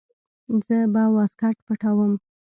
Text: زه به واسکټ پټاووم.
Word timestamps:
زه 0.65 0.77
به 0.93 1.03
واسکټ 1.15 1.57
پټاووم. 1.65 2.13